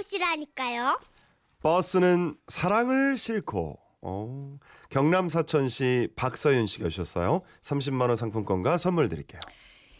[0.00, 0.98] 보시라니까요.
[1.60, 4.58] 버스는 사랑을 싣고 어,
[4.88, 7.42] 경남 사천시 박서윤 씨가 오셨어요.
[7.60, 9.40] 30만 원 상품권과 선물 드릴게요.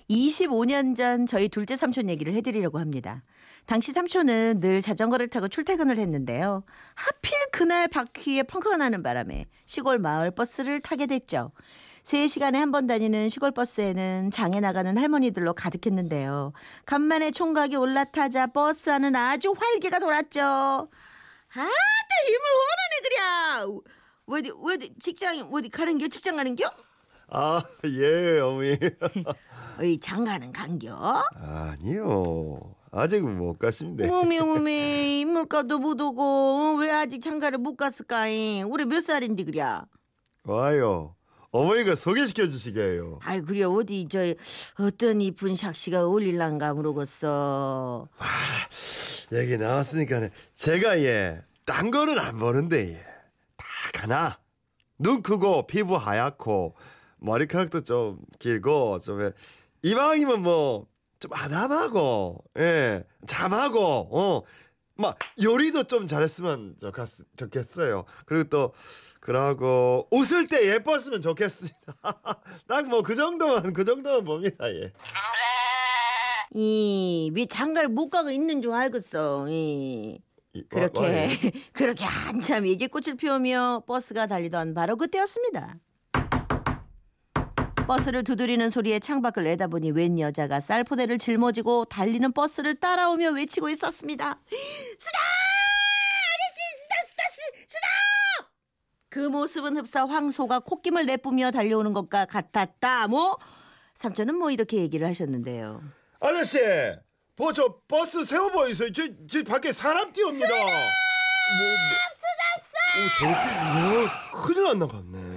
[0.08, 3.22] 25년 전 저희 둘째 삼촌 얘기를 해드리려고 합니다.
[3.66, 6.64] 당시 삼촌은 늘 자전거를 타고 출퇴근을 했는데요.
[6.94, 11.52] 하필 그날 바퀴에 펑크가 나는 바람에 시골 마을 버스를 타게 됐죠.
[12.10, 16.52] 3시간에 한 번 다니는 시골 버스에는 장에 나가는 할머니들로 가득했는데요.
[16.86, 20.40] 간만에 총각이 올라타자 버스 안은 아주 활기가 돌았죠.
[20.40, 23.66] 아따 힘을 원하네 그랴.
[24.26, 26.08] 어디 어디 직장 어디 가는 겨?
[26.08, 26.70] 직장 가는 겨?
[27.28, 28.76] 아, 예, 어머니.
[29.78, 31.24] 어이 장가는 간겨?
[31.34, 32.74] 아니요.
[32.90, 34.12] 아직은 못 갔습니다.
[34.12, 38.66] 어미 어미 물가도 못 오고 어, 왜 아직 장가를 못 갔을까잉?
[38.72, 39.86] 우리 몇 살인데 그랴?
[40.44, 41.14] 와요.
[41.52, 43.18] 어머니가 소개시켜 주시게요.
[43.22, 44.20] 아이 그래 어디 저
[44.78, 48.08] 어떤 이쁜 샥시가 어울릴란가 물어봤어.
[49.32, 52.96] 얘기 나왔으니까 제가 예, 딴 거는 안 보는데 예.
[53.56, 54.38] 딱 하나.
[54.98, 56.74] 눈 크고 피부 하얗고
[57.18, 59.32] 머리카락도 좀 길고 좀 예,
[59.82, 60.90] 이방이면 뭐
[61.20, 64.42] 좀 아담하고 예 잠하고 어
[65.00, 68.04] 막 요리도 좀 잘했으면 좋겠, 좋겠어요.
[68.26, 68.72] 그리고 또
[69.20, 71.76] 그러고 웃을 때 예뻤으면 좋겠습니다.
[72.68, 74.68] 딱 뭐 그 정도만 그 정도만 봅니다.
[74.70, 74.92] 예.
[76.52, 79.46] 이왜 장가를 못 가고 있는 줄 알겠어.
[79.48, 80.20] 이.
[80.52, 81.28] 이- 그렇게 와- 와- 예.
[81.72, 85.76] 그렇게 한참 얘기꽃을 피우며 버스가 달리던 바로 그때였습니다.
[87.90, 94.38] 버스를 두드리는 소리에 창밖을 내다보니 웬 여자가 쌀포대를 짊어지고 달리는 버스를 따라오며 외치고 있었습니다.
[94.46, 95.18] 수다!
[96.30, 98.50] 아저씨 수다 수다 수, 수다!
[99.08, 103.08] 그 모습은 흡사 황소가 콧김을 내뿜며 달려오는 것과 같았다.
[103.08, 103.36] 뭐
[103.94, 105.82] 삼촌은 뭐 이렇게 얘기를 하셨는데요.
[106.20, 106.60] 아저씨,
[107.34, 108.92] 뭐저 버스 세워 보이세요?
[108.92, 110.48] 저, 저 밖에 사람 뛰어옵니다.
[110.48, 110.74] 뭐, 뭐,
[112.94, 115.29] 오, 저렇게, 야, 큰일 났나 봤네.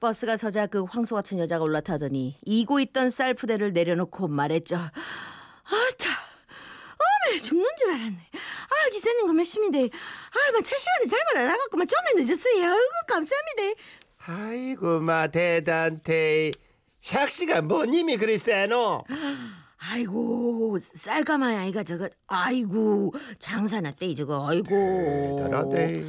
[0.00, 4.76] 버스가 서자 그 황소 같은 여자가 올라타더니 이고 있던 쌀 푸대를 내려놓고 말했죠.
[4.76, 6.08] 아따,
[7.28, 8.30] 어메 죽는 줄 알았네.
[8.32, 9.78] 아 기사님 그 몇심인데,
[10.48, 12.64] 아만 차 시간에 잘못 알아갖고만 좀에 늦었어요.
[12.64, 13.80] 아이고 감사합니다.
[14.26, 16.52] 아이고, 마, 대단테.
[17.02, 19.04] 샥시가 뭐님이 그랬어요?
[19.78, 24.68] 아이고 쌀가마니 아이가 저거, 아이고 장사나 떼 저거, 아이고.
[24.68, 26.04] 대단하대.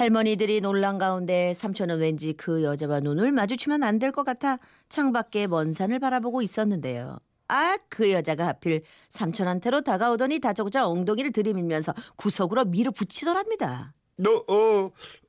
[0.00, 5.72] 할머니들이 놀란 가운데 삼촌은 왠지 그 여자와 눈을 마주치면 안 될 것 같아 창밖에 먼
[5.74, 7.18] 산을 바라보고 있었는데요.
[7.48, 13.92] 아, 그 여자가 하필 삼촌한테로 다가오더니 다짜고짜 엉덩이를 들이밀면서 구석으로 밀어붙이더랍니다.
[14.16, 14.88] 너, 어,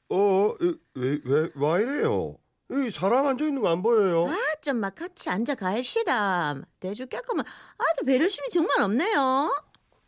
[0.10, 2.38] 어, 이, 왜, 왜, 와 이래요?
[2.72, 4.30] 이 사람 앉아 있는 거 안 보여요?
[4.30, 6.62] 아, 좀 막 같이 앉아 가입시다.
[6.80, 7.46] 대주 깨끗만
[7.78, 9.54] 아주 배려심이 정말 없네요.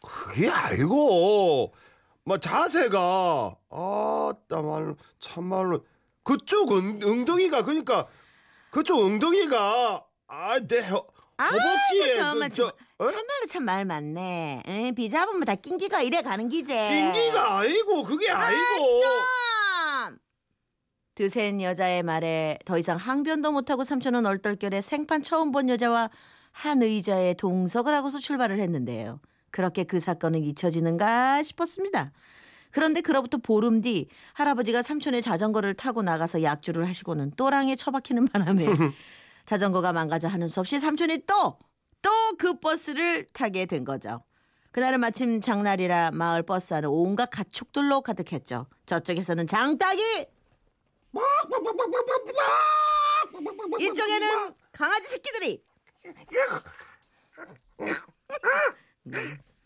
[0.02, 1.74] 그게 아니고,
[2.26, 5.86] 뭐, 자세가, 아, 따 말로, 참말로,
[6.24, 8.08] 그쪽 응, 엉덩이가, 그니까,
[8.72, 11.06] 그쪽 엉덩이가, 아, 내 허,
[11.40, 12.68] 허벅지에, 정말 그, 저,
[12.98, 13.06] 어?
[13.06, 14.64] 참말로 참 말 많네.
[14.68, 16.74] 응, 비 잡으면 다 낑기가 이래 가는 기제.
[16.88, 19.02] 낀기가 아니고, 그게 아니고.
[19.02, 20.18] 좀!
[21.16, 26.10] 드센 여자의 말에 더 이상 항변도 못하고 삼촌은 얼떨결에 생판 처음 본 여자와
[26.52, 29.20] 한 의자에 동석을 하고서 출발을 했는데요.
[29.54, 32.12] 그렇게 그 사건은 잊혀지는가 싶었습니다.
[32.72, 38.66] 그런데 그로부터 보름 뒤 할아버지가 삼촌의 자전거를 타고 나가서 약주를 하시고는 또랑에 처박히는 바람에
[39.46, 41.58] 자전거가 망가져 하는 수 없이 삼촌이 또
[42.04, 44.24] 또 그 버스를 타게 된 거죠.
[44.72, 48.68] 그날은 마침 장날이라 마을 버스 안은 온갖 가축들로 가득했죠.
[48.86, 50.28] 저쪽에서는 장닭이
[53.80, 55.64] 이쪽에는 강아지 새끼들이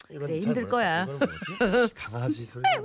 [0.07, 1.05] 그래, 힘들 거야.
[1.95, 2.63] 강아지 소리.
[2.63, 2.77] 네,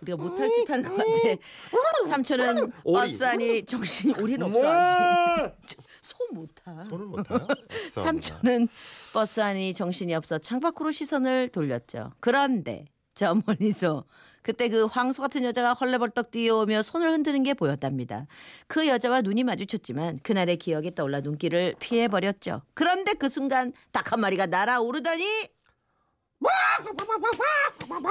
[0.00, 2.08] 우리가 못할 짓 하는 것 같아.
[2.08, 2.72] 삼촌은.
[2.84, 4.66] 버스 안이 정신이 없어 뭐?
[4.66, 5.56] 아직.
[6.02, 6.82] 소 못하.
[6.88, 7.46] 손을 못 타요?
[7.90, 8.68] 삼촌은
[9.12, 12.12] 버스 안이 정신이 없어 창밖으로 시선을 돌렸죠.
[12.20, 12.84] 그런데
[13.14, 14.04] 저 멀리서
[14.46, 18.28] 그때 그 황소 같은 여자가 헐레벌떡 뛰어오며 손을 흔드는 게 보였답니다.
[18.68, 22.62] 그 여자와 눈이 마주쳤지만 그날의 기억이 떠올라 눈길을 피해버렸죠.
[22.72, 25.48] 그런데 그 순간 닭 한 마리가 날아오르더니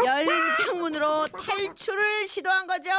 [0.03, 2.89] 열린 창문으로 탈출을 시도한 거죠.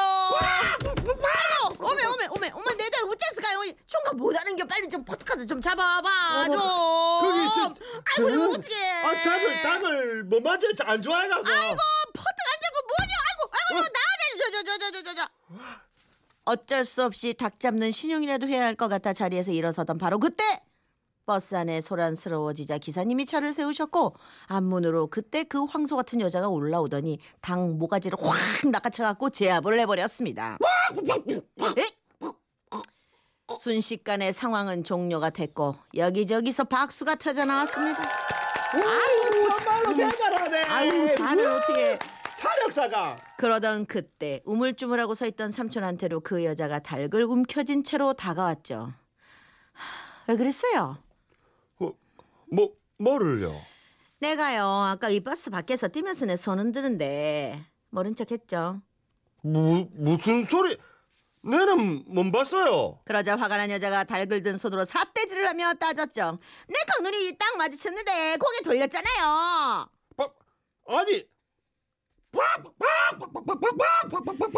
[1.79, 3.61] 어머, 어메, 어메, 어메, 어머, 내다 우짜스가요.
[3.87, 6.59] 총각 못하는 게 빨리 좀 버떡하서 좀 잡아봐, 좀.
[7.21, 7.75] 그게 저,
[8.23, 8.93] 아이고, 어떡해.
[8.93, 11.51] 아, 닭을, 닭을 못 만져, 안 좋아해가지고.
[11.55, 11.77] 아이고,
[12.87, 15.21] 뭐냐, 아이고, 아이고, 나가자, 저, 저, 저, 저, 저, 저, 저.
[16.47, 20.45] 어쩔 수 없이 닭 잡는 신용이라도 해야 할 것 같아 자리에서 일어서던 바로 그때
[21.27, 24.15] 버스 안에 소란스러워지자 기사님이 차를 세우셨고
[24.47, 28.37] 앞문으로 그때 그 황소 같은 여자가 올라오더니 당 모가지를 확
[28.71, 30.57] 낚아채갖고 제압을 해버렸습니다.
[33.59, 38.03] 순식간에 상황은 종료가 됐고 여기저기서 박수가 터져 나왔습니다.
[38.73, 40.63] 아이고 정말로 대단하네.
[40.65, 41.99] 아유 자는 어떻게
[42.47, 43.19] 차력사가.
[43.39, 48.93] 그러던 그때 우물쭈물하고 서 있던 삼촌한테로 그 여자가 닭을 움켜쥔 채로 다가왔죠.
[49.73, 49.85] 하,
[50.29, 50.99] 왜 그랬어요?
[51.81, 51.93] 어,
[52.51, 53.55] 뭐 뭐를요?
[54.21, 58.81] 내가요 아까 이 버스 밖에서 뛰면서 내 손 흔드는데 모른 척했죠.
[59.43, 60.77] 무 무슨 소리?
[61.43, 62.99] 내는 못 봤어요.
[63.05, 66.39] 그러자 화가 난 여자가 닭을 든 손으로 삿대질을 하며 따졌죠.
[66.67, 69.89] 내 강눈이 딱 마주쳤는데 고개 돌렸잖아요.
[70.17, 70.29] 바,
[70.89, 71.25] 아니.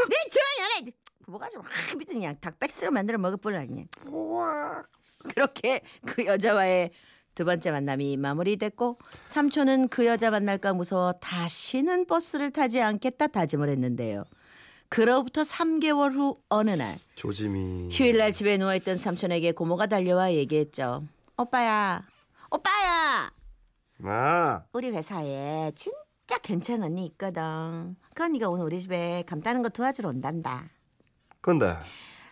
[0.09, 0.85] 네 조용히 하래.
[1.27, 3.87] 뭐가 좀확 믿으니 그냥 닭백스를 만들어 먹어볼라 그냥.
[5.35, 6.91] 그렇게 그 여자와의
[7.35, 14.25] 두 번째 만남이 마무리됐고 삼촌은 그 여자 만날까 무서워 다시는 버스를 타지 않겠다 다짐을 했는데요.
[14.89, 17.91] 그로부터 3개월 후 어느 날 조짐이.
[17.93, 21.05] 휴일날 집에 누워있던 삼촌에게 고모가 달려와 얘기했죠.
[21.37, 22.07] 오빠야,
[22.51, 23.31] 오빠야,
[24.03, 25.97] 아, 우리 회사에 진짜
[26.37, 27.97] 괜찮은 언니 있거든.
[28.15, 30.69] 그 언니가 오늘 우리 집에 감 따는 거 도와주러 온단다.
[31.41, 31.75] 근데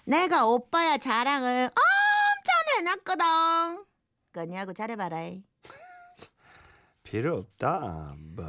[0.04, 3.84] 내가 오빠야 자랑을 엄청 해놨거든.
[4.32, 5.16] 그 언니하고 잘해봐라.
[7.02, 8.14] 필요 없다.
[8.18, 8.44] 뭐?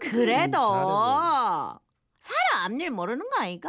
[0.00, 0.58] 그래도
[2.18, 3.68] 사람 앞일 모르는 거 아이가?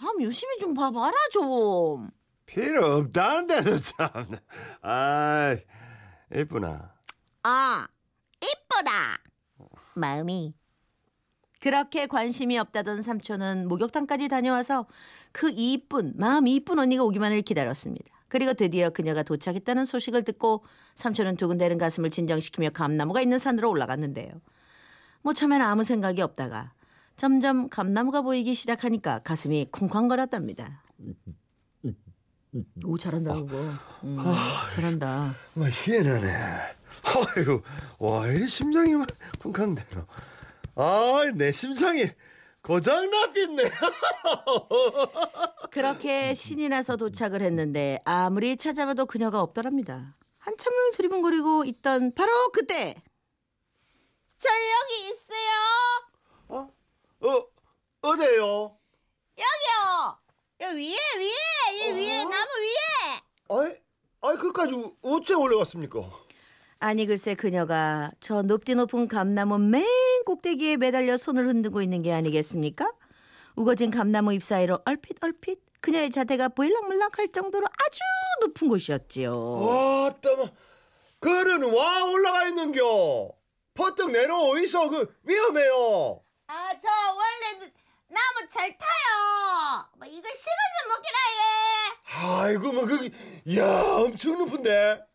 [0.00, 2.10] 한번 유심히 좀 봐봐라 좀.
[2.46, 4.08] 필요 없다는데도 참.
[4.82, 5.56] 아,
[6.34, 6.94] 이쁘나.
[7.42, 7.86] 아,
[8.42, 9.18] 이쁘다.
[9.94, 10.54] 마음이.
[11.60, 14.86] 그렇게 관심이 없다던 삼촌은 목욕탕까지 다녀와서
[15.30, 18.04] 그 이쁜 마음 이쁜 언니가 오기만을 기다렸습니다.
[18.26, 24.32] 그리고 드디어 그녀가 도착했다는 소식을 듣고 삼촌은 두근대는 가슴을 진정시키며 감나무가 있는 산으로 올라갔는데요.
[25.20, 26.72] 뭐 처음에는 아무 생각이 없다가
[27.16, 30.82] 점점 감나무가 보이기 시작하니까 가슴이 쿵쾅거렸답니다.
[32.84, 33.56] 오 잘한다 그거.
[34.04, 34.18] 음,
[34.74, 35.34] 잘한다.
[35.54, 36.81] 와 희한하네.
[37.04, 37.62] 아이고,
[37.98, 39.08] 와, 이 심장이 막
[39.40, 40.06] 쿵쾅대노.
[40.76, 42.04] 아, 내 심장이
[42.62, 43.64] 고장나빛네.
[45.70, 50.16] 그렇게 신이 나서 도착을 했는데 아무리 찾아봐도 그녀가 없더랍니다.
[50.38, 52.94] 한참을 두리번거리고 있던 바로 그때
[54.36, 55.50] 저 여기 있어요.
[56.48, 56.68] 어,
[57.20, 57.46] 어,
[58.02, 58.76] 어디요?
[59.38, 60.18] 여기요.
[60.60, 62.28] 여기 위에 위에 이 위에 어?
[62.28, 63.20] 나무 위에.
[63.48, 63.76] 아이,
[64.20, 64.72] 아이, 그까지
[65.02, 65.98] 어째 올라갔습니까?
[66.82, 69.84] 아니 글쎄 그녀가 저 높디 높은 감나무 맨
[70.26, 72.90] 꼭대기에 매달려 손을 흔들고 있는 게 아니겠습니까?
[73.54, 78.00] 우거진 감나무 잎 사이로 얼핏 얼핏 그녀의 자태가 보일랑말랑할 정도로 아주
[78.40, 79.52] 높은 곳이었지요.
[79.52, 80.50] 와, 따마,
[81.20, 83.30] 그는 와 올라가 있는겨.
[83.74, 86.20] 퍼뜩 내려오 있어, 그 위험해요.
[86.48, 87.70] 아, 저 원래
[88.08, 89.86] 나무 잘 타요.
[89.98, 92.42] 뭐 이거 시간 좀 먹기라 해.
[92.50, 93.10] 아이고, 뭐 그게,
[93.56, 95.11] 야, 엄청 높은데.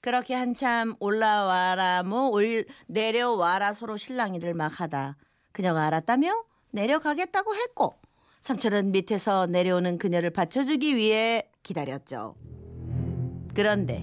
[0.00, 5.16] 그렇게 한참 올라와라 뭐 올 내려와라 서로 실랑이를 막 하다
[5.52, 7.94] 그녀가 알았다며 내려가겠다고 했고
[8.40, 12.36] 삼촌은 밑에서 내려오는 그녀를 받쳐주기 위해 기다렸죠.
[13.54, 14.02] 그런데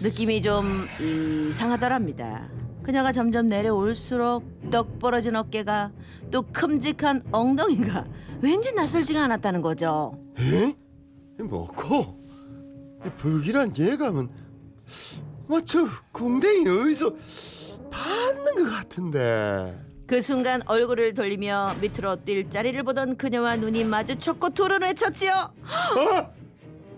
[0.00, 2.50] 느낌이 좀 이상하더랍니다.
[2.82, 5.92] 그녀가 점점 내려올수록 떡 벌어진 어깨가
[6.32, 8.06] 또 큼직한 엉덩이가
[8.40, 10.18] 왠지 낯설지가 않았다는 거죠.
[10.40, 10.74] 에?
[11.38, 12.21] 이 뭐고?
[13.04, 14.28] 이 불길한 예감은
[15.46, 17.14] 뭐저 공댕이 어디서
[17.90, 19.78] 봤는 것 같은데.
[20.06, 25.32] 그 순간 얼굴을 돌리며 밑으로 뛸 자리를 보던 그녀와 눈이 마주쳤고 둘은 외쳤지요.
[25.64, 26.30] 아,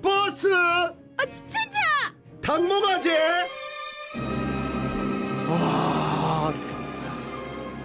[0.03, 1.79] 버스 아, 진짜!
[2.43, 3.11] 당모가지.
[5.49, 6.53] 와,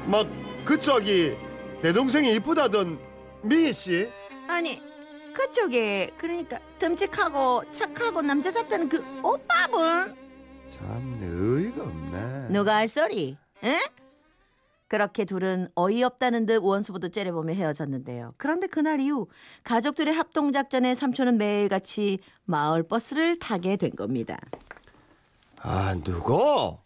[0.08, 0.28] 막
[0.66, 1.36] 그쪽이
[1.82, 3.00] 내 동생이 이쁘다던
[3.44, 4.10] 미희 씨.
[4.48, 4.82] 아니,
[5.40, 10.14] 그쪽에 그러니까 듬직하고 착하고 남자답다는 그 오빠분
[10.70, 12.50] 참 의의가 없네.
[12.50, 13.38] 누가 할 소리?
[13.64, 13.80] 에?
[14.90, 18.34] 그렇게 둘은 어이없다는 듯 원수보도 째려보며 헤어졌는데요.
[18.38, 19.28] 그런데 그날 이후
[19.64, 24.38] 가족들의 합동작전에 삼촌은 매일같이 마을 버스를 타게 된 겁니다.
[25.62, 26.78] 아 누구?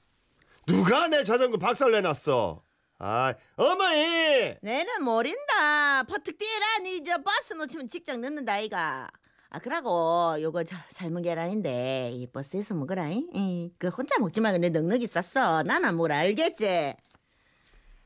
[0.68, 2.62] 누가 내 자전거 박살내놨어?
[3.00, 4.56] 아 어머니.
[4.62, 6.04] 내는 모른다.
[6.04, 6.80] 퍼뜩 뛰어라.
[6.84, 9.10] 니 저 버스 놓치면 직접 늦는다 아이가.
[9.50, 13.10] 아 그러고 요거 저 삶은 계란인데 이 버스에서 먹으라.
[13.10, 15.64] 이, 그 혼자 먹지 말고 내 넉넉히 쌌어.
[15.64, 16.96] 나는 뭘 알겠지.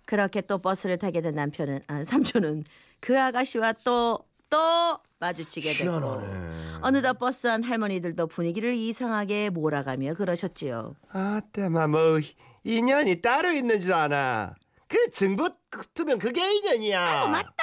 [0.06, 2.64] 그렇게 또 버스를 타게 된 남편은 아, 삼촌은
[3.00, 6.80] 그 아가씨와 또 또 마주치게 됐고 희한하네.
[6.82, 10.96] 어느덧 버스 안 할머니들도 분위기를 이상하게 몰아가며 그러셨지요.
[11.10, 12.18] 아때마 뭐
[12.64, 14.56] 인연이 따로 있는 줄 아나.
[14.88, 17.24] 그 증부 같으면 그게 인연이야.
[17.24, 17.54] 어, 맞다.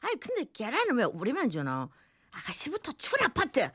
[0.00, 1.88] 아이 근데 계란을 왜 우리만 주노?
[2.32, 3.60] 아가씨부터 출 아파트.
[3.60, 3.70] 에?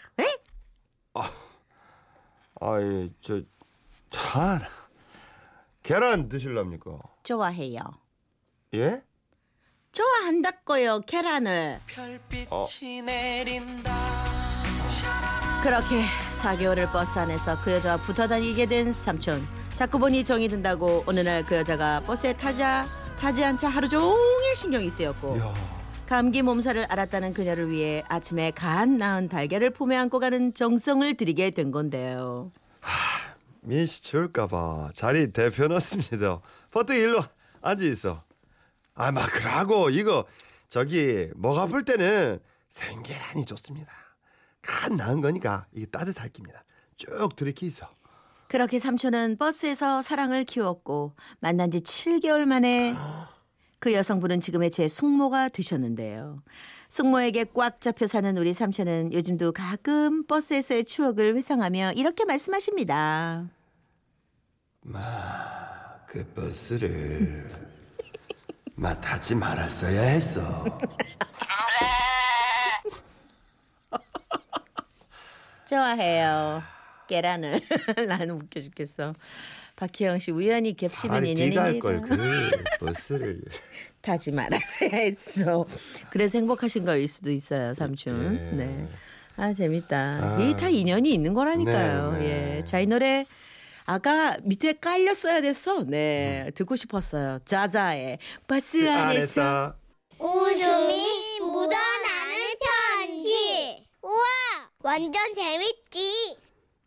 [2.61, 3.41] 아이 저
[4.09, 4.69] 잘.
[5.83, 6.99] 계란 드실랍니까?
[7.23, 7.79] 좋아해요.
[8.73, 9.03] 예?
[9.91, 11.81] 좋아한다고요 계란을.
[11.87, 13.91] 별빛이 내린다
[15.63, 16.03] 그렇게
[16.41, 19.45] 4개월을 버스 안에서 그 여자와 붙어 다니게 된 삼촌.
[19.79, 22.85] 자꾸 보니 정이 든다고 어느 날 그 여자가 버스에 타자
[23.17, 25.53] 타지 않자 하루 종일 신경이 쓰였고 야.
[26.05, 31.71] 감기 몸살을 앓았다는 그녀를 위해 아침에 간 나은 달걀을 품에 안고 가는 정성을 들이게 된
[31.71, 32.51] 건데요.
[33.61, 36.41] 민씨 추울까봐 자리 대표놨습니다.
[36.71, 37.23] 버뜩 일로
[37.61, 38.23] 앉아 있어.
[38.95, 40.25] 아, 막 그러고 이거
[40.67, 43.93] 저기 목 아플 때는 생계란이 좋습니다.
[44.61, 46.65] 간 나은 거니까 이게 따뜻할 깁니다.
[46.97, 47.87] 쭉 들이키 있어.
[48.49, 52.95] 그렇게 삼촌은 버스에서 사랑을 키웠고 만난 지 7개월 만에
[53.77, 56.41] 그 여성분은 지금의 제 숙모가 되셨는데요.
[56.89, 63.45] 숙모에게 꽉 잡혀 사는 우리 삼촌은 요즘도 가끔 버스에서의 추억을 회상하며 이렇게 말씀하십니다.
[66.07, 67.47] 그 버스를
[68.73, 70.65] 마 타지 말았어야 했어.
[75.69, 76.78] 좋아해요.
[77.09, 77.61] 계란을
[78.07, 79.11] 나는 웃겨 죽겠어.
[79.75, 81.79] 박희영 씨 우연히 뛰갈 인연입니다.
[81.79, 83.41] 걸그 버스를.
[84.01, 85.65] 타지 말았어야 했어.
[86.11, 88.35] 그래서 행복하신 거일 수도 있어요, 삼촌.
[88.35, 88.55] 예.
[88.55, 88.87] 네.
[89.35, 89.97] 아 재밌다.
[89.97, 90.37] 아.
[90.41, 92.11] 이게 다 인연이 있는 거라니까요.
[92.13, 92.57] 네, 네.
[92.59, 92.63] 예.
[92.65, 93.25] 자 이 노래
[93.85, 95.83] 아까 밑에 깔렸어야 됐어.
[95.83, 97.39] 네, 듣고 싶었어요.
[97.45, 99.75] 자자의 버스 안에서.
[100.19, 102.35] 웃음이 묻어나는
[102.97, 103.87] 편지.
[104.01, 104.23] 우와,
[104.83, 106.35] 완전 재밌지.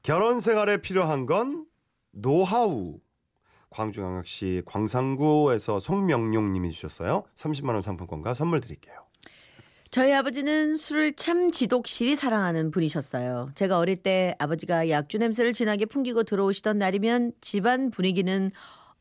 [0.03, 1.67] 결혼 생활에 필요한 건
[2.11, 2.99] 노하우.
[3.71, 7.25] 광주광역시 광산구에서 송명용 님이 주셨어요.
[7.37, 8.95] 30만 원 상품권과 선물 드릴게요.
[9.91, 13.51] 저희 아버지는 술을 참 지독실이 사랑하는 분이셨어요.
[13.55, 18.51] 제가 어릴 때 아버지가 약주 냄새를 진하게 풍기고 들어오시던 날이면 집안 분위기는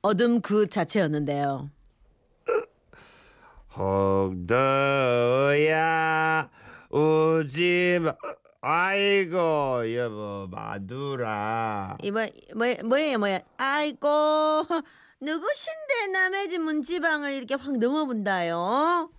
[0.01, 1.69] 어둠 그 자체였는데요.
[3.75, 4.49] 혹더야
[6.89, 8.13] 오지 마
[8.61, 11.97] 아이고 여보 마누라.
[12.03, 14.63] 이뭐 뭐, 뭐예요 뭐야 아이고
[15.19, 19.11] 누구신데 남의 집 문지방을 이렇게 확 넘어본다요?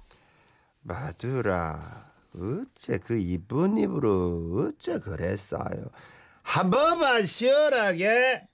[0.82, 5.90] 마누라 어째 그 이쁜 입으로 어째 그랬어요?
[6.42, 8.46] 한 번만 시원하게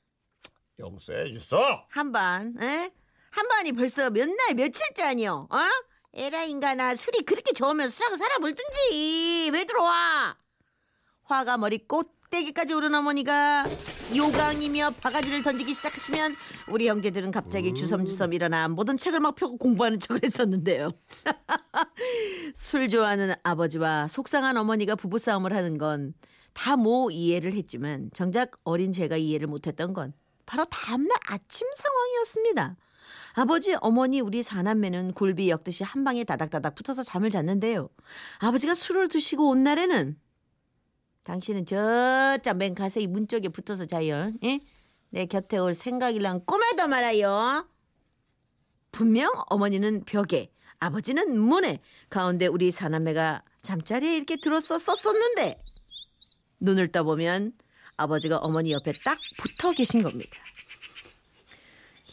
[0.79, 1.59] 용서해 주소.
[1.91, 2.91] 한반 에?
[3.31, 5.49] 한반이 벌써 몇 날 며칠째 아니요?
[5.51, 5.59] 어?
[6.15, 9.51] 에라 인간아 술이 그렇게 좋으면 술하고 살아볼든지.
[9.53, 10.35] 왜 들어와
[11.29, 13.67] 화가 머리 꼭대기까지 오른 어머니가
[14.17, 16.35] 요강이며 바가지를 던지기 시작하시면
[16.69, 20.93] 우리 형제들은 갑자기 주섬주섬 일어나 모든 책을 막 펴고 공부하는 척을 했었는데요.
[22.55, 26.15] 술 좋아하는 아버지와 속상한 어머니가 부부싸움을 하는 건
[26.55, 30.13] 다 뭐 이해를 했지만 정작 어린 제가 이해를 못했던 건
[30.45, 32.77] 바로 다음날 아침 상황이었습니다.
[33.35, 37.89] 아버지, 어머니, 우리 사남매는 굴비 엮듯이 한 방에 다닥다닥 붙어서 잠을 잤는데요.
[38.41, 40.17] 아버지가 술을 드시고 온 날에는
[41.29, 44.33] 당신은 저쪽 맨 가서 이문 쪽에 붙어서 자요.
[44.45, 44.61] 예?
[45.11, 47.69] 내 곁에 올 생각이랑 꿈에도 말아요.
[48.93, 55.61] 분명 어머니는 벽에, 아버지는 문에, 가운데 우리 사남매가 잠자리에 이렇게 들었었었는데
[56.61, 57.53] 눈을 떠보면
[57.99, 60.31] 아버지가 어머니 옆에 딱 붙어 계신 겁니다.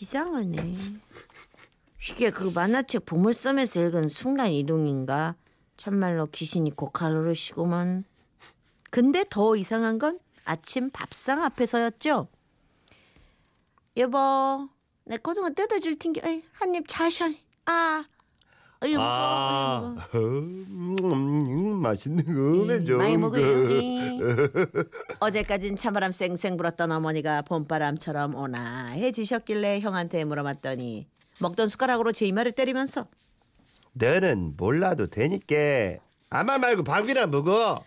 [0.01, 0.75] 이상하네.
[2.11, 5.35] 이게 그 만화책 보물섬에서 읽은 순간 이동인가?
[5.77, 8.03] 참말로 귀신이 고칼 노르시고만.
[8.95, 12.29] 근데 더 이상한 건 아침 밥상 앞에서였죠.
[13.97, 14.69] 여보,
[15.03, 17.25] 내 고등어 뜯어줄 텐게 한입 자셔.
[17.65, 18.05] 아,
[18.81, 20.17] 어이구, 아 어이구.
[20.17, 23.43] 음, 맛있는 거네 음, 좋은 많이 먹어요.
[23.43, 24.83] 거 음.
[25.19, 31.05] 어제까진 찬바람 쌩쌩 불었던 어머니가 봄바람처럼 온화해지셨길래 형한테 물어봤더니
[31.41, 33.07] 먹던 숟가락으로 제 이마를 때리면서
[33.91, 35.97] 너는 몰라도 되니까
[36.29, 37.83] 아마 말고 밥이나 먹어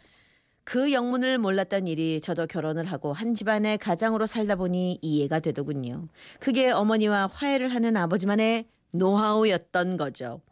[0.69, 6.09] 그 영문을 몰랐던 일이 저도 결혼을 하고 한 집안의 가장으로 살다 보니 이해가 되더군요.
[6.41, 10.43] 그게 어머니와 화해를 하는 아버지만의 노하우였던 거죠.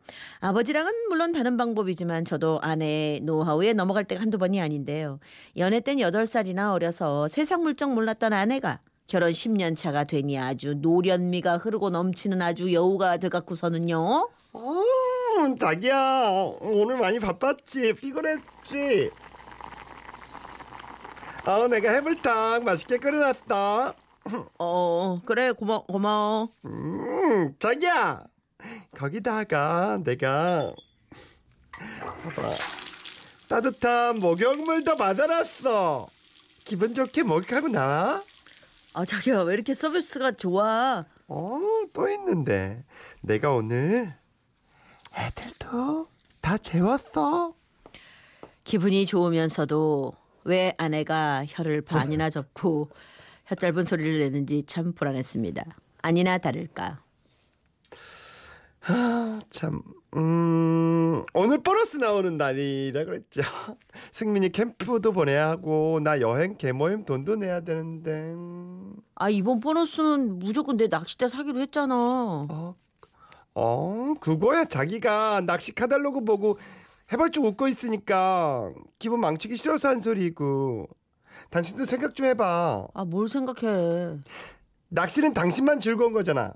[0.40, 5.20] 아버지랑은 물론 다른 방법이지만 저도 아내의 노하우에 넘어갈 때가 한두 번이 아닌데요.
[5.58, 11.90] 연애 땐 8살이나 어려서 세상 물정 몰랐던 아내가 결혼 10년 차가 되니 아주 노련미가 흐르고
[11.90, 14.30] 넘치는 아주 여우가 돼갖고서는요.
[14.54, 19.10] 음, 자기야 오늘 많이 바빴지 피곤했지
[21.46, 23.94] 아 내가 해물탕 맛있게 끓여놨다.
[24.58, 26.48] 어 그래 고마 고마워.
[26.64, 28.24] 음 자기야!
[28.96, 30.72] 거기다가 내가
[32.24, 32.42] 봐봐.
[33.48, 36.08] 따뜻한 목욕물도 받아놨어.
[36.64, 38.22] 기분 좋게 목욕하고 나와
[38.94, 41.04] 아 자기야 왜 이렇게 서비스가 좋아?
[41.28, 41.60] 어
[41.92, 42.84] 또 있는데.
[43.22, 44.12] 내가 오늘
[45.16, 46.08] 애들도
[46.40, 47.54] 다 재웠어.
[48.64, 50.12] 기분이 좋으면서도
[50.46, 52.88] 왜 아내가 혀를 반이나 접고
[53.46, 55.64] 혀 짧은 소리를 내는지 참 불안했습니다.
[56.02, 57.00] 아니나 다를까.
[59.50, 59.82] 참,
[60.14, 63.42] 음, 오늘 보너스 나오는 날이라 그랬죠.
[64.12, 68.32] 승민이 캠프도 보내야 하고, 나 여행 개모임 돈도 내야 되는데.
[69.16, 72.46] 아 이번 보너스는 무조건 내 낚싯대 사기로 했잖아.
[72.48, 72.76] 어,
[73.54, 74.64] 어, 그거야.
[74.66, 76.56] 자기가 낚시 카달로그 보고
[77.12, 80.88] 해발쭉 웃고 있으니까 기분 망치기 싫어서 한 소리고.
[81.50, 82.88] 당신도 생각 좀 해봐.
[82.94, 84.18] 아 뭘 생각해?
[84.88, 86.52] 낚시는 당신만 즐거운 거잖아.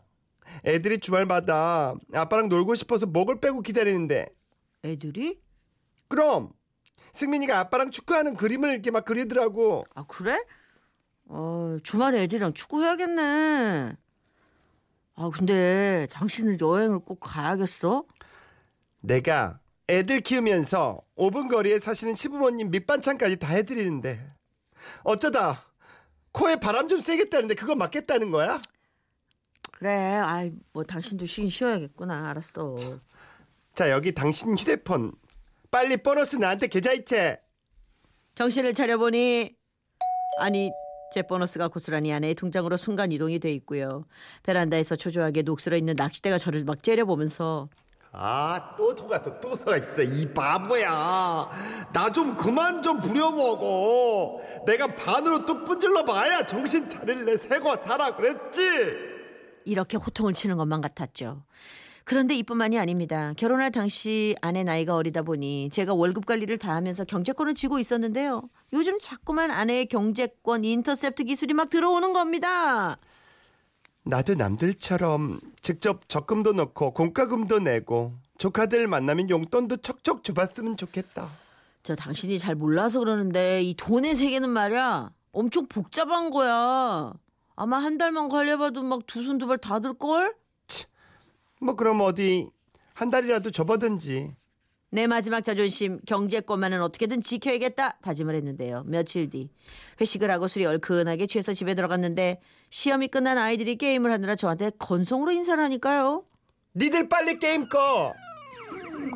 [0.64, 4.26] 애들이 주말마다 아빠랑 놀고 싶어서 목을 빼고 기다리는데.
[4.85, 5.40] 애들이?
[6.09, 6.50] 그럼
[7.12, 9.85] 승민이가 아빠랑 축구하는 그림을 이렇게 막 그리더라고.
[9.95, 10.42] 아 그래?
[11.28, 13.95] 어 주말에 애들이랑 축구 해야겠네.
[15.14, 18.04] 아 근데 당신은 여행을 꼭 가야겠어?
[19.00, 24.25] 내가 애들 키우면서 5분 거리에 사시는 시부모님 밑반찬까지 다 해드리는데
[25.02, 25.64] 어쩌다
[26.30, 28.62] 코에 바람 좀 쐬겠다는데 그거 맞겠다는 거야?
[29.73, 29.90] 그래.
[29.90, 32.30] 아이 뭐 당신도 쉬긴 쉬어야겠구나.
[32.30, 32.76] 알았어.
[33.75, 35.12] 자 여기 당신 휴대폰
[35.73, 37.40] 빨리 보너스 나한테 계좌이체.
[38.37, 39.56] 정신을 차려보니
[40.38, 40.70] 아니
[41.12, 44.04] 제 보너스가 고스란히 아내의 통장으로 순간 이동이 돼 있고요.
[44.44, 47.68] 베란다에서 초조하게 녹슬어 있는 낚싯대가 저를 막 째려보면서
[48.12, 51.49] 아 또 속았어 또 속았어 이 바보야
[51.93, 58.61] 나 좀 그만 좀 부려먹어 내가 반으로 뚝 분질러 봐야 정신 차릴래 새거 사라 그랬지
[59.65, 61.45] 이렇게 호통을 치는 것만 같았죠.
[62.04, 63.32] 그런데 이뿐만이 아닙니다.
[63.37, 68.43] 결혼할 당시 아내 나이가 어리다 보니 제가 월급 관리를 다 하면서 경제권을 쥐고 있었는데요.
[68.73, 72.97] 요즘 자꾸만 아내의 경제권 인터셉트 기술이 막 들어오는 겁니다.
[74.10, 81.30] 나도 남들처럼 직접 적금도 넣고 공과금도 내고 조카들 만나면 용돈도 척척 줘봤으면 좋겠다
[81.84, 87.12] 저 당신이 잘 몰라서 그러는데 이 돈의 세계는 말이야 엄청 복잡한 거야.
[87.54, 90.34] 아마 한 달만 관리해봐도 막 두 손 두 발 다 들걸?
[91.60, 92.50] 뭐 그럼 어디
[92.94, 94.34] 한 달이라도 접어든지
[94.93, 98.85] 내 마지막 자존심 경제권만은 어떻게든 지켜야겠다 다짐을 했는데요.
[98.87, 99.49] 며칠 뒤
[100.00, 105.63] 회식을 하고 술이 얼큰하게 취해서 집에 들어갔는데 시험이 끝난 아이들이 게임을 하느라 저한테 건성으로 인사를
[105.63, 106.25] 하니까요.
[106.75, 108.13] 니들 빨리 게임 꺼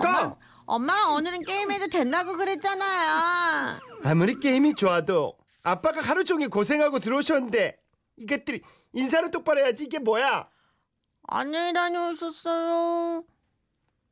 [0.01, 0.39] 꺼!
[0.67, 3.81] 엄마 오늘은 게임해도 된다고 그랬잖아요.
[4.05, 7.77] 아무리 게임이 좋아도 아빠가 하루 종일 고생하고 들어오셨는데
[8.17, 10.49] 이것들이 인사를 똑바로 해야지 이게 뭐야
[11.27, 13.25] 안녕히 다녀오셨어요.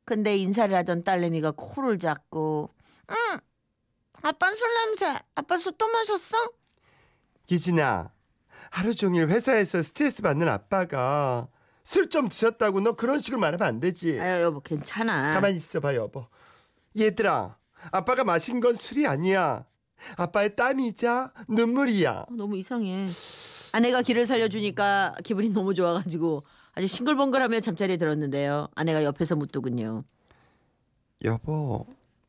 [0.05, 2.69] 근데 인사를 하던 딸내미가 코를 잡고
[3.09, 3.15] 응
[4.21, 6.37] 아빠 술 냄새 아빠 술 또 마셨어?
[7.51, 8.11] 유진아
[8.71, 11.47] 하루 종일 회사에서 스트레스 받는 아빠가
[11.83, 15.33] 술 좀 드셨다고 너 그런 식으로 말하면 안 되지 아유 여보 괜찮아.
[15.33, 16.27] 가만히 있어봐 여보
[16.97, 17.57] 얘들아
[17.91, 19.65] 아빠가 마신 건 술이 아니야
[20.17, 23.07] 아빠의 땀이자 눈물이야 어, 너무 이상해.
[23.73, 26.43] 아내가 길을 살려주니까 기분이 너무 좋아가지고
[26.75, 28.67] 아주 싱글벙글하며 잠자리에 들었는데요.
[28.75, 30.03] 아내가 옆에서 묻더군요.
[31.23, 31.85] 여보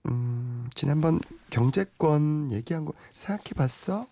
[0.07, 4.07] 음 지난번 경제권 얘기한 거 생각해봤어?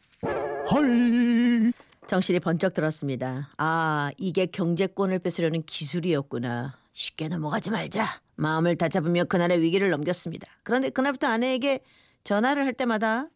[2.07, 3.51] 정신이 번쩍 들었습니다.
[3.59, 6.77] 아 이게 경제권을 뺏으려는 기술이었구나.
[6.95, 8.21] 쉽게 넘어가지 말자.
[8.37, 10.47] 마음을 다잡으며 그날의 위기를 넘겼습니다.
[10.62, 11.81] 그런데 그날부터 아내에게
[12.25, 13.27] 전화를 할 때마다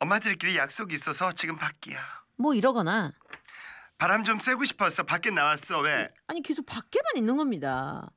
[0.00, 1.98] 엄마들끼리 약속이 있어서 지금 밖이야
[2.36, 3.12] 뭐 이러거나
[4.00, 6.08] 바람 좀 쐬고 싶어서 밖에 나왔어 왜?
[6.26, 8.10] 아니 계속 밖에만 있는 겁니다.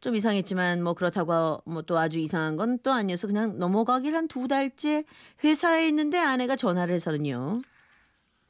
[0.00, 4.48] 좀 이상했지만 뭐 그렇다고 뭐 또 아주 이상한 건 또 아니어서 그냥 넘어가길 한 두
[4.48, 5.04] 달째
[5.44, 7.60] 회사에 있는데 아내가 전화를 해서는요.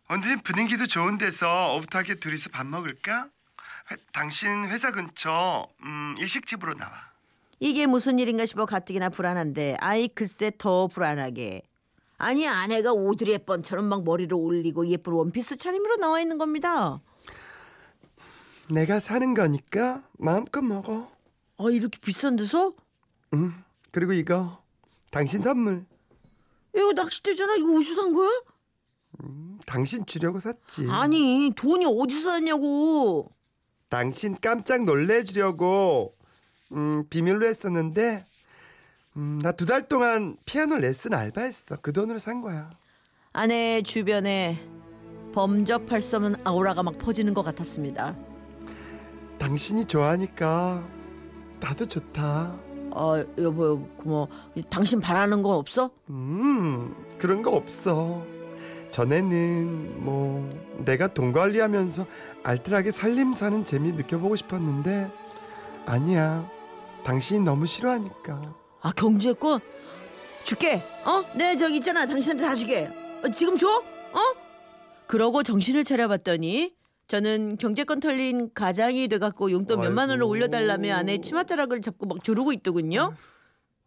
[0.09, 3.27] 오늘은 분위기도 좋은 데서 오붓하게 둘이서 밥 먹을까?
[3.91, 6.93] 회- 당신 회사 근처 음, 일식집으로 나와.
[7.59, 11.63] 이게 무슨 일인가 싶어 가뜩이나 불안한데 아이 글쎄 더 불안하게
[12.19, 17.01] 아니 아내가 오드리 헵번처럼 막 머리를 올리고 예쁜 원피스 차림으로 나와 있는 겁니다.
[18.71, 21.11] 내가 사는 거니까 마음껏 먹어.
[21.59, 22.73] 아 이렇게 비싼 데서
[23.35, 23.55] 음,
[23.91, 24.63] 그리고 이거
[25.11, 25.85] 당신 선물.
[26.75, 28.31] 이거 낚싯대잖아 이거 어디서 산 거야?
[29.67, 30.87] 당신 주려고 샀지.
[30.91, 33.31] 아니 돈이 어디서 샀냐고
[33.89, 36.15] 당신 깜짝 놀래주려고
[36.73, 38.27] 음, 비밀로 했었는데
[39.17, 41.77] 음, 나 두 달 동안 피아노 레슨 알바했어.
[41.81, 42.71] 그 돈으로 산 거야.
[43.33, 44.59] 아내 주변에
[45.33, 48.17] 범접할 수 없는 아우라가 막 퍼지는 것 같았습니다.
[49.39, 50.83] 당신이 좋아하니까
[51.61, 52.57] 나도 좋다.
[52.93, 54.29] 어 여보 뭐
[54.71, 55.91] 당신 바라는 거 없어?
[56.11, 58.25] 음, 그런 거 없어.
[58.91, 60.49] 전에는 뭐
[60.85, 62.07] 내가 돈 관리하면서
[62.43, 65.11] 알뜰하게 살림 사는 재미 느껴보고 싶었는데
[65.87, 66.49] 아니야.
[67.05, 68.55] 당신이 너무 싫어하니까.
[68.87, 69.61] 아 경제권
[70.45, 70.81] 줄게.
[71.05, 71.25] 어?
[71.35, 72.07] 네 저기 있잖아.
[72.07, 72.87] 당신한테 다 주게.
[73.25, 73.67] 어, 지금 줘?
[73.69, 74.19] 어?
[75.09, 76.73] 그러고 정신을 차려봤더니
[77.09, 80.23] 저는 경제권 털린 가장이 돼갖고 용돈 몇만 원을.
[80.23, 83.13] 올려달라며 아내 치맛자락을 잡고 막 조르고 있더군요.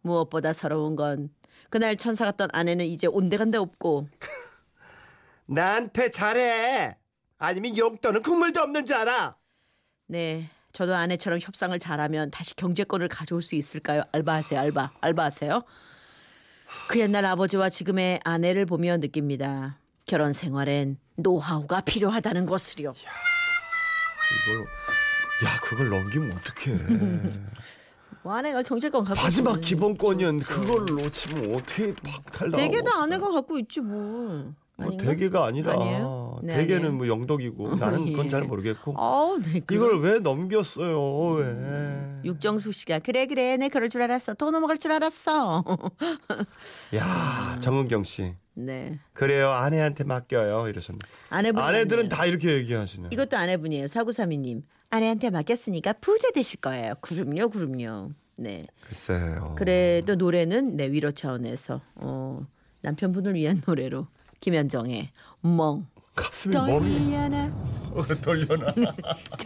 [0.02, 1.30] 무엇보다 서러운 건
[1.70, 4.06] 그날 천사 같던 아내는 이제 온데간데 없고
[5.46, 6.98] 나한테 잘해.
[7.38, 9.34] 아니면 용돈은 국물도 없는 줄 알아.
[10.08, 14.02] 네 저도 아내처럼 협상을 잘하면 다시 경제권을 가져올 수 있을까요?
[14.12, 15.62] 알바하세요 알바 알바하세요.
[16.88, 19.78] 그 옛날 아버지와 지금의 아내를 보며 느낍니다.
[20.06, 22.94] 결혼 생활엔 노하우가 필요하다는 것을요.
[24.48, 24.60] 이걸
[25.44, 27.40] 야 그걸 넘기면 어떡해.
[28.22, 30.60] 뭐 아내가 경제권 갖고 마지막 있으면 기본권이었는데 좋죠.
[30.60, 32.56] 그걸 놓치면 어떻게 박탈 나?
[32.58, 34.52] 대개 다 아내가 갖고 있지 뭐.
[34.88, 34.96] 뭐?
[34.96, 36.40] 대개가 아니라 아니에요?
[36.42, 36.96] 네, 대개는 아니에요.
[36.96, 38.30] 뭐 영덕이고 나는 그건 예.
[38.30, 39.60] 잘 모르겠고 아우, 네.
[39.70, 41.30] 이걸 왜 넘겼어요?
[41.34, 42.20] 왜?
[42.24, 45.64] 육정숙 씨가 그래 그래 내 그럴 줄 알았어 돈 넘어갈 줄 알았어.
[46.96, 50.98] 야 정은경 씨 네 그래요 아내한테 맡겨요 이러셨네.
[51.30, 53.08] 아내분 아내들은 다 이렇게 얘기하시네.
[53.12, 56.94] 이것도 아내분이에요 사구삼이님 아내한테 맡겼으니까 부자 되실 거예요.
[57.00, 58.10] 그럼요 그럼요.
[58.36, 59.54] 네 글쎄요.
[59.56, 62.46] 그래도 노래는 네 위로 차원에서 어,
[62.82, 64.06] 남편분을 위한 노래로
[64.40, 65.10] 김현정의
[65.42, 65.86] 멍.
[66.14, 66.70] 가슴이 멍이.
[66.70, 67.52] 떨려나?
[67.92, 68.02] 어.
[68.22, 68.72] 떨려나